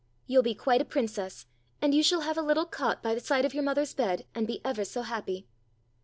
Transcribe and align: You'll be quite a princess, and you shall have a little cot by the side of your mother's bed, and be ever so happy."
You'll 0.25 0.41
be 0.41 0.55
quite 0.55 0.81
a 0.81 0.83
princess, 0.85 1.45
and 1.79 1.93
you 1.93 2.01
shall 2.01 2.21
have 2.21 2.35
a 2.35 2.41
little 2.41 2.65
cot 2.65 3.03
by 3.03 3.13
the 3.13 3.19
side 3.19 3.45
of 3.45 3.53
your 3.53 3.61
mother's 3.61 3.93
bed, 3.93 4.25
and 4.33 4.47
be 4.47 4.59
ever 4.65 4.83
so 4.83 5.03
happy." 5.03 5.45